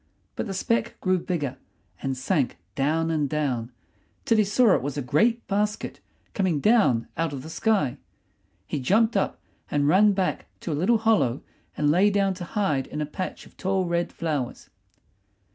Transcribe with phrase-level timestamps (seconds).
[0.35, 1.57] But the speck grew bigger,
[2.01, 3.71] and sank down and down,
[4.25, 5.99] till he saw it was a great basket
[6.33, 7.97] coming down out of the sky.
[8.65, 11.43] He jumped up and ran back to a little hollow
[11.77, 14.71] and lay down to hide in a patch of tall red flowers.